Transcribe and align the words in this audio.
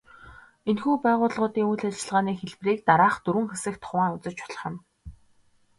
Энэхүү 0.69 0.95
байгууллагуудын 1.05 1.67
үйл 1.71 1.83
ажиллагааны 1.89 2.31
хэлбэрийг 2.37 2.79
дараах 2.87 3.15
дөрвөн 3.23 3.47
хэсэгт 3.49 3.81
хуваан 3.87 4.13
үзэж 4.15 4.35
болох 4.41 4.61
юм. 4.69 4.75